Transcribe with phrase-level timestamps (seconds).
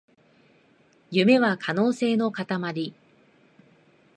[1.11, 2.95] 夢は可能性のかたまり